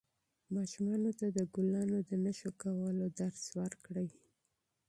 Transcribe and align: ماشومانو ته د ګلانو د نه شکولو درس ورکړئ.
ماشومانو 0.55 1.11
ته 1.19 1.27
د 1.37 1.39
ګلانو 1.53 1.97
د 2.09 2.11
نه 2.23 2.31
شکولو 2.39 3.05
درس 3.19 3.43
ورکړئ. 3.59 4.09